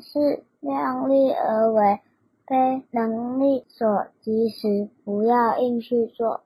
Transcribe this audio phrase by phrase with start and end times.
[0.00, 2.00] 是量力而为
[2.46, 6.42] 非能力所及时不要硬去做。